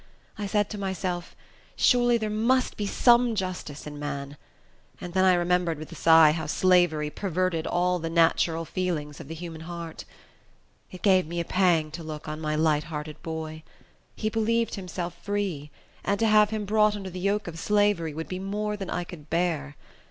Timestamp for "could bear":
19.03-19.75